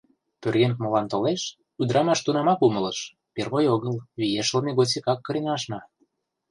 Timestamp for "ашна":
5.55-5.79